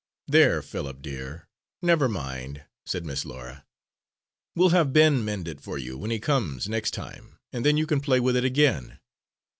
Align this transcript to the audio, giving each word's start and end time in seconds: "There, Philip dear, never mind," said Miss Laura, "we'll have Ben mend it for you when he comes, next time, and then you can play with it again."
"There, 0.25 0.63
Philip 0.63 1.03
dear, 1.03 1.47
never 1.83 2.09
mind," 2.09 2.63
said 2.87 3.05
Miss 3.05 3.23
Laura, 3.23 3.67
"we'll 4.55 4.69
have 4.69 4.93
Ben 4.93 5.23
mend 5.23 5.47
it 5.47 5.61
for 5.61 5.77
you 5.77 5.95
when 5.95 6.09
he 6.09 6.19
comes, 6.19 6.67
next 6.67 6.95
time, 6.95 7.37
and 7.53 7.63
then 7.63 7.77
you 7.77 7.85
can 7.85 8.01
play 8.01 8.19
with 8.19 8.35
it 8.35 8.43
again." 8.43 8.97